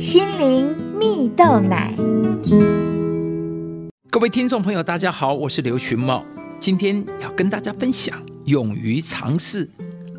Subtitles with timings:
[0.00, 1.94] 心灵蜜豆奶。
[4.10, 6.24] 各位听众朋友，大家好，我是刘群茂，
[6.58, 9.68] 今天要跟大家分享：勇于尝试，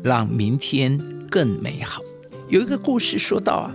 [0.04, 0.96] 让明天
[1.28, 2.00] 更美好。
[2.48, 3.72] 有一个故事说到啊，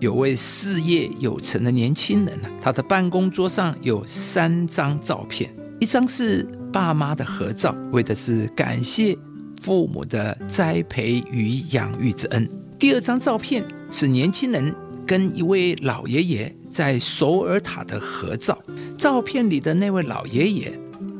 [0.00, 9.14] 有位事业有成的年轻人呢，他的办公桌上有三张照片，一张是爸妈的合照，为的是感谢
[9.60, 12.42] 父母的栽培与养育之恩；
[12.78, 14.74] 第二张照片是年轻人。
[15.06, 18.58] 跟一位老爷爷在首尔塔的合照，
[18.96, 20.72] 照片里的那位老爷爷，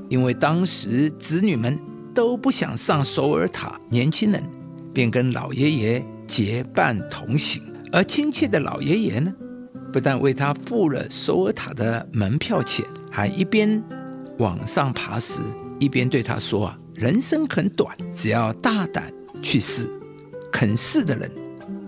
[0.09, 1.79] 因为当时子女们
[2.15, 4.43] 都不想上首尔塔，年轻人
[4.95, 7.63] 便跟老爷爷结伴同行。
[7.93, 9.35] 而亲切的老爷爷呢，
[9.93, 13.83] 不但为他付了首尔塔的门票钱，还一边
[14.39, 15.43] 往上爬时，
[15.79, 19.13] 一边对他说：“啊，人生很短，只要大胆
[19.43, 19.87] 去试，
[20.51, 21.31] 肯试的人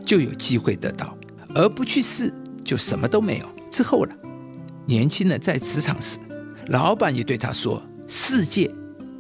[0.05, 1.17] 就有机会得到。”
[1.55, 2.33] 而不去试，
[2.65, 3.47] 就什么都没有。
[3.71, 4.15] 之后了，
[4.87, 6.19] 年轻人在职场时，
[6.69, 8.73] 老板也对他说：“世界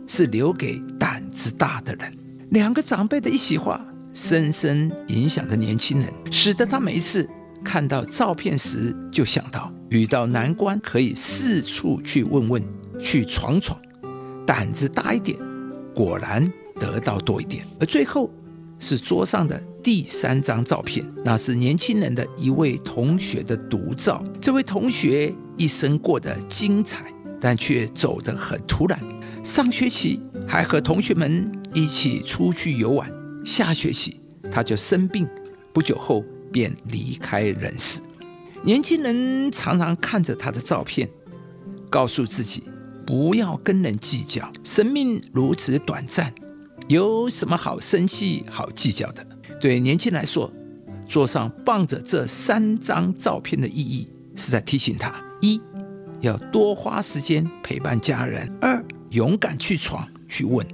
[0.06, 2.16] 是留给胆子大的人。”
[2.50, 3.80] 两个长辈的一席话，
[4.12, 7.28] 深深影响着年轻人，使得他每一次
[7.64, 12.62] 看到照片时，就想到遇到难关可以四处去问问，
[13.00, 13.80] 去闯闯，
[14.46, 15.38] 胆子大一点，
[15.94, 17.66] 果然得到多一点。
[17.80, 18.30] 而最后。
[18.80, 24.24] 是桌上的第三张照片，那是年轻人的一位同学的独照。
[24.40, 28.98] 这位同学一生过得精彩，但却走得很突然。
[29.44, 33.12] 上学期还和同学们一起出去游玩，
[33.44, 34.18] 下学期
[34.50, 35.28] 他就生病，
[35.70, 38.00] 不久后便离开人世。
[38.62, 41.06] 年轻人常常看着他的照片，
[41.90, 42.62] 告诉自己
[43.04, 46.34] 不要跟人计较，生命如此短暂。
[46.88, 49.26] 有什么好生气、好计较的？
[49.60, 50.52] 对年轻人来说，
[51.08, 55.60] 桌上放着这三张照片的意义，是在提醒他：一
[56.20, 60.64] 要多花时间陪伴家人；二勇敢去闯、去问；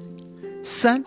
[0.62, 1.03] 三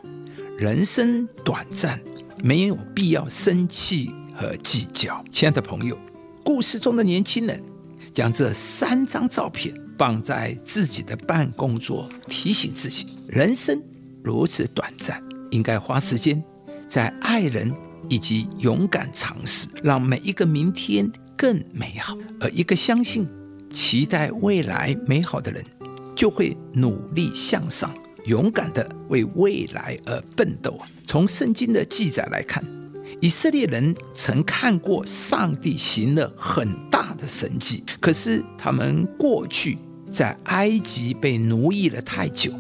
[0.58, 2.00] 人生短暂，
[2.44, 5.24] 没有必要生气和计较。
[5.30, 5.98] 亲爱的朋友，
[6.44, 7.62] 故事中的年轻人
[8.14, 13.82] 将这三张照片放在自己的办公桌，提醒自己：人生。
[14.24, 15.22] 如此短暂，
[15.52, 16.42] 应该花时间
[16.94, 17.74] 在爱人
[18.08, 22.16] 以及勇敢尝试，让每一个明天更美好。
[22.40, 23.28] 而一个相信、
[23.74, 25.66] 期待未来美好的人，
[26.16, 27.92] 就会努力向上，
[28.26, 30.80] 勇敢的为未来而奋斗。
[31.08, 32.64] 从圣经的记载来看，
[33.20, 42.54] 以色列人曾看过上帝行了很大的神迹，可是他们过去在埃及被奴役了太久。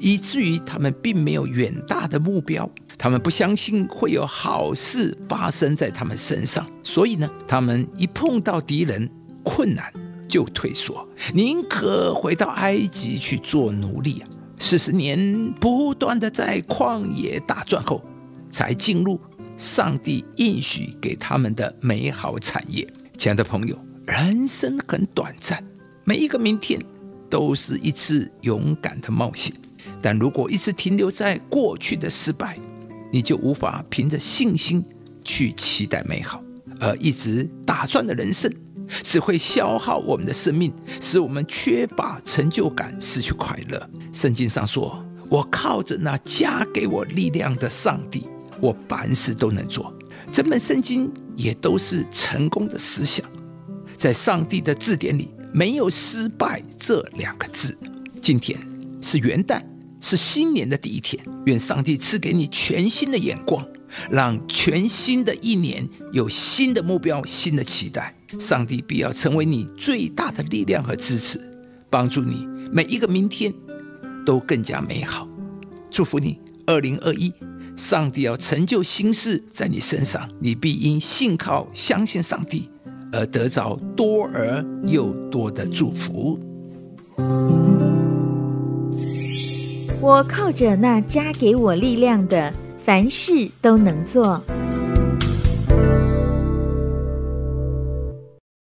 [0.00, 9.10] 以至于他们并没有远大的目标，他们不相信会有好事发生在他们身上，所以呢，他们一碰到敌人
[9.42, 9.92] 困难
[10.28, 14.28] 就退缩，宁可回到埃及去做奴隶啊！
[14.58, 18.02] 四十年不断的在旷野打转后，
[18.48, 19.20] 才进入
[19.56, 22.88] 上帝应许给他们的美好产业。
[23.18, 25.62] 亲爱的朋友，人生很短暂，
[26.04, 26.80] 每一个明天
[27.28, 29.52] 都是一次勇敢的冒险。
[30.02, 32.58] 但如果一直停留在过去的失败，
[33.10, 34.84] 你就无法凭着信心
[35.22, 36.40] 去期待美好；
[36.80, 38.52] 而一直打转的人生，
[39.02, 43.90] 只会消耗我们的生命，使我们缺乏成就感，失去快乐。
[44.12, 48.26] 圣经上说：“我靠着那加给我力量的上帝，
[48.60, 49.92] 我凡事都能做。”
[50.32, 53.24] 整本圣经也都是成功的思想，
[53.96, 57.76] 在上帝的字典里没有失败这两个字。
[58.20, 58.58] 今天
[59.00, 59.62] 是元旦。
[60.04, 63.66] 是新年的第一天，愿上帝赐给你全新的眼光，
[64.10, 68.14] 让全新的一年有新的目标、新的期待。
[68.38, 71.40] 上帝必要成为你最大的力量和支持，
[71.88, 73.50] 帮助你每一个明天
[74.26, 75.26] 都更加美好。
[75.90, 77.32] 祝福你，二零二一，
[77.74, 82.68] 上帝要成就新事在你身上，你必因信靠、相信上帝
[83.10, 86.38] 而得着多而又多的祝福。
[90.04, 92.52] 我靠着那加给我力量的，
[92.84, 94.38] 凡事都能做。